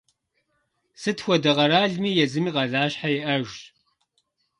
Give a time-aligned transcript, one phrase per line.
[1.01, 3.57] Сыт хуэдэ къэралми езым и къалащхьэ иӀэжщ.